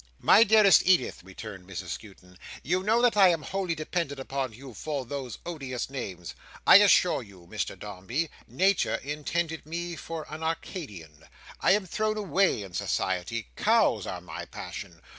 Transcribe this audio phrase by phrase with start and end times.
[0.19, 4.73] "My dearest Edith," returned Mrs Skewton, "you know that I am wholly dependent upon you
[4.73, 6.33] for those odious names.
[6.65, 11.27] I assure you, Mr Dombey, Nature intended me for an Arcadian.
[11.59, 13.49] I am thrown away in society.
[13.55, 15.03] Cows are my passion.